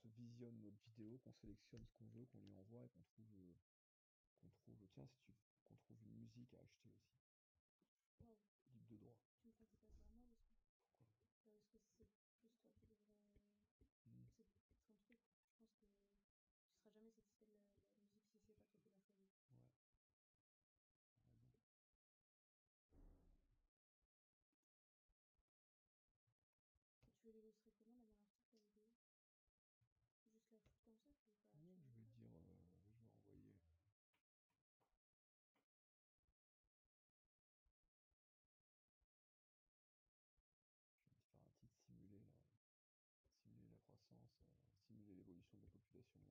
qu'on 0.00 0.08
se 0.10 0.20
visionne 0.20 0.58
notre 0.60 0.80
vidéo, 0.84 1.18
qu'on 1.18 1.32
sélectionne 1.32 1.84
ce 1.86 1.94
qu'on 1.94 2.08
veut, 2.08 2.26
qu'on 2.26 2.40
lui 2.40 2.52
envoie 2.54 2.84
et 2.84 2.88
qu'on 2.90 3.02
trouve, 3.02 3.34
euh, 3.36 3.54
qu'on 4.40 4.50
trouve, 4.50 4.86
tiens, 4.92 5.06
si 5.06 5.20
tu, 5.22 5.32
qu'on 5.68 5.76
trouve 5.76 6.01
de 45.52 45.62
la 45.62 45.68
population. 45.68 46.21